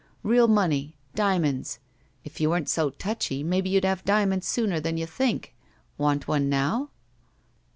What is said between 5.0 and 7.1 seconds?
think. Want one now?"